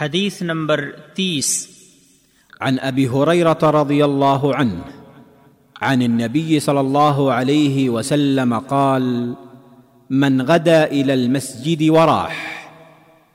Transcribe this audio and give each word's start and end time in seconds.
حدیث 0.00 0.42
نمبر 0.42 0.90
تیس۔ 1.14 1.68
عن 2.60 2.76
ابي 2.80 3.06
هريره 3.06 3.58
رضي 3.62 4.04
الله 4.04 4.54
عنه 4.54 4.84
عن 5.82 6.02
النبي 6.02 6.60
صلى 6.60 6.80
الله 6.80 7.32
عليه 7.32 7.90
وسلم 7.90 8.58
قال 8.58 9.34
من 10.10 10.42
غدا 10.42 10.84
الى 10.84 11.14
المسجد 11.14 11.88
وراح 11.88 12.68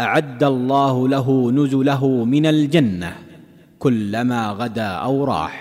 اعد 0.01 0.43
الله 0.43 1.07
له 1.07 1.51
نزله 1.51 2.25
من 2.25 2.45
الجنه 2.45 3.15
كلما 3.79 4.51
غدا 4.51 4.89
او 4.89 5.25
راح. 5.25 5.53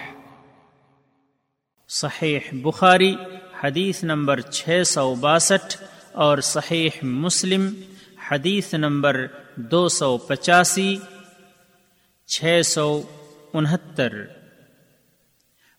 صحیح 1.88 2.40
بخاری 2.62 3.14
حدیث 3.64 4.04
نمبر 4.04 4.40
چھ 4.40 4.82
سو 4.86 5.14
باسٹھ 5.14 5.76
اور 6.12 6.38
صحیح 6.38 6.90
مسلم 7.02 7.74
حدیث 8.30 8.74
نمبر 8.74 9.26
دو 9.56 9.88
سو 9.88 10.18
پچاسی، 10.18 10.96
چھ 12.26 12.60
سو 12.64 13.02
انہتر۔ 13.52 14.12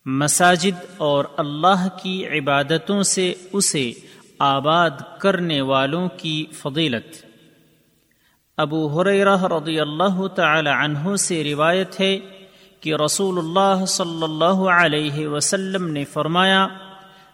مساجد 0.05 0.85
اور 0.98 1.26
اللہ 1.38 1.88
کی 2.04 2.27
عبادتوں 2.27 3.04
سے 3.04 3.34
اسے 3.54 3.91
آباد 4.40 4.90
کرنے 5.20 5.62
والوں 5.62 6.09
کی 6.18 6.45
فضیلت۔ 6.52 7.26
ابو 8.57 8.88
حریرہ 8.88 9.43
رضی 9.43 9.80
اللہ 9.80 10.27
تعالی 10.27 10.70
عنہ 10.70 11.16
سے 11.16 11.43
روایت 11.43 11.99
ہے 11.99 12.20
کہ 12.80 12.96
رسول 12.96 13.38
اللہ 13.38 13.85
صلی 13.85 14.23
اللہ 14.23 14.70
علیہ 14.70 15.27
وسلم 15.27 15.88
نے 15.88 16.05
فرمایا 16.05 16.68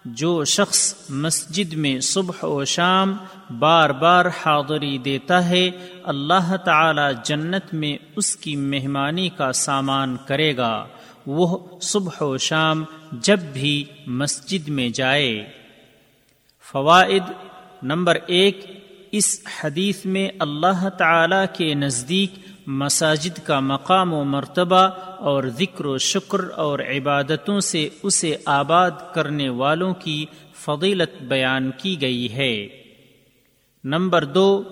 جو 0.06 0.44
شخص 0.44 0.96
مسجد 1.10 1.74
میں 1.74 2.00
صبح 2.00 2.46
و 2.46 2.66
شام 2.66 3.18
بار 3.60 3.90
بار 3.90 4.26
حاضری 4.26 4.98
دیتا 4.98 5.50
ہے، 5.50 5.72
اللہ 6.04 6.56
تعالی 6.66 7.02
جنت 7.26 7.74
میں 7.74 7.98
اس 8.16 8.36
کی 8.36 8.56
مہمانی 8.56 9.30
کا 9.30 9.52
سامان 9.52 10.18
کرے 10.28 10.58
گا۔ 10.58 10.88
وہ 11.28 11.58
صبح 11.82 12.24
و 12.24 12.38
شام 12.38 12.84
جب 13.12 13.40
بھی 13.40 13.84
مسجد 14.08 14.68
میں 14.68 14.90
جائے۔ 14.90 15.52
فوائد 16.72 17.24
نمبر 17.84 18.18
ایک 18.28 18.81
اس 19.12 19.40
حدیث 19.64 20.06
میں 20.06 20.30
اللہ 20.40 20.90
تعالی 20.90 21.46
کے 21.54 21.74
نزدیک 21.74 22.40
مساجد 22.68 23.46
کا 23.46 23.60
مقام 23.60 24.14
و 24.14 24.24
مرتبہ 24.24 24.88
اور 25.20 25.44
ذکر 25.44 25.86
و 25.86 25.98
شکر 25.98 26.40
اور 26.56 26.80
عبادتوں 26.80 27.60
سے 27.60 27.90
اسے 28.04 28.36
آباد 28.46 28.92
کرنے 29.14 29.50
والوں 29.50 29.94
کی 29.94 30.26
فضیلت 30.54 31.22
بیان 31.22 31.72
کی 31.78 32.02
گئی 32.02 32.34
ہے۔ 32.34 32.68
نمبر 33.84 34.26
دو، 34.26 34.64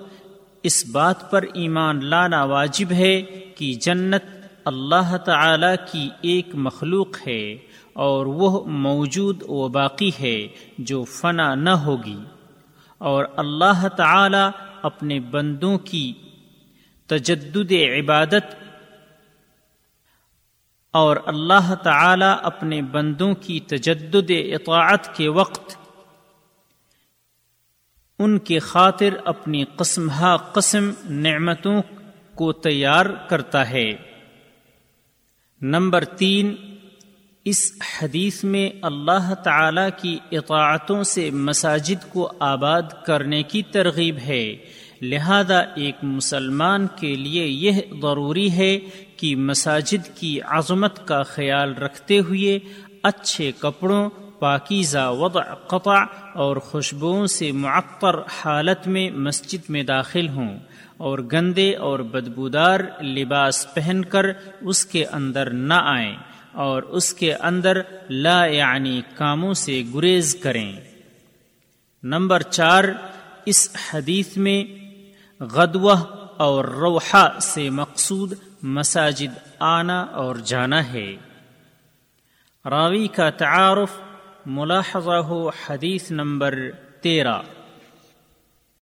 اس 0.63 0.89
بات 0.91 1.31
پر 1.31 1.45
ایمان 1.53 2.05
لانا 2.05 2.43
واجب 2.43 2.91
ہے 2.91 3.21
کہ 3.55 3.73
جنت 3.73 4.47
اللہ 4.65 5.17
تعالی 5.17 5.75
کی 5.91 6.09
ایک 6.21 6.47
مخلوق 6.53 7.27
ہے 7.27 7.57
اور 7.93 8.25
وہ 8.25 8.65
موجود 8.65 9.43
و 9.47 9.67
باقی 9.67 10.11
ہے 10.21 10.47
جو 10.77 11.03
فنا 11.03 11.55
نہ 11.55 11.69
ہوگی۔ 11.69 12.17
اور 12.99 13.25
اللہ 13.37 13.87
تعالی 13.87 14.49
اپنے 14.81 15.19
بندوں 15.19 15.77
کی 15.77 16.13
تجدد 17.07 17.71
عبادت 17.71 18.55
اور 20.91 21.17
اللہ 21.25 21.75
تعالی 21.75 22.33
اپنے 22.43 22.81
بندوں 22.81 23.35
کی 23.35 23.59
تجدد 23.59 24.31
اطاعت 24.53 25.15
کے 25.15 25.27
وقت 25.27 25.77
ان 28.19 28.39
کے 28.39 28.59
خاطر 28.59 29.09
اپنی 29.25 29.63
قسم 29.75 30.09
ہا 30.09 30.37
قسم 30.37 30.91
نعمتوں 31.09 31.81
کو 32.35 32.53
تیار 32.53 33.05
کرتا 33.05 33.69
ہے۔ 33.69 33.91
نمبر 35.61 36.05
تین 36.05 36.55
اس 37.45 37.71
حدیث 38.01 38.43
میں 38.43 38.69
اللہ 38.81 39.33
تعالی 39.33 39.81
کی 40.01 40.19
اطاعتوں 40.31 41.03
سے 41.03 41.29
مساجد 41.29 42.09
کو 42.09 42.31
آباد 42.39 42.81
کرنے 43.05 43.43
کی 43.43 43.61
ترغیب 43.61 44.17
ہے۔ 44.17 44.55
لہذا 45.01 45.59
ایک 45.59 45.95
مسلمان 46.03 46.87
کے 46.99 47.15
لیے 47.15 47.47
یہ 47.47 47.71
ضروری 48.01 48.51
ہے 48.51 48.79
کہ 49.17 49.35
مساجد 49.35 50.17
کی 50.17 50.41
عظمت 50.41 51.07
کا 51.07 51.23
خیال 51.23 51.73
رکھتے 51.73 52.19
ہوئے 52.19 52.59
اچھے 53.03 53.51
کپڑوں، 53.59 54.09
پاکیزہ 54.39 55.09
وضع 55.19 55.53
قطع 55.53 56.03
اور 56.33 56.57
خوشبوؤں 56.57 57.25
سے 57.25 57.51
معطر 57.51 58.15
حالت 58.19 58.87
میں 58.87 59.09
مسجد 59.09 59.69
میں 59.69 59.83
داخل 59.83 60.29
ہوں 60.29 60.59
اور 60.97 61.19
گندے 61.31 61.75
اور 61.75 61.99
بدبودار 61.99 62.79
لباس 63.01 63.73
پہن 63.73 64.05
کر 64.05 64.25
اس 64.61 64.85
کے 64.85 65.05
اندر 65.05 65.49
نہ 65.49 65.73
آئیں۔ 65.73 66.15
اور 66.59 66.83
اس 66.83 67.13
کے 67.13 67.35
اندر 67.35 67.81
لا 68.09 68.45
یعنی 68.45 69.01
کاموں 69.15 69.53
سے 69.53 69.83
گریز 69.93 70.37
کریں۔ 70.43 70.73
نمبر 72.03 72.41
چار، 72.41 72.83
اس 73.45 73.75
حدیث 73.93 74.37
میں 74.37 74.63
غدوہ 75.43 75.95
اور 76.37 76.65
روحا 76.65 77.39
سے 77.39 77.69
مقصود 77.69 78.33
مساجد 78.63 79.37
آنا 79.59 80.01
اور 80.01 80.35
جانا 80.35 80.93
ہے۔ 80.93 81.15
راوی 82.65 83.07
کا 83.07 83.29
تعارف 83.29 83.91
ملاحظہ 84.45 85.11
ہو 85.11 85.49
حدیث 85.49 86.11
نمبر 86.11 86.59
تیرہ۔ 87.01 87.41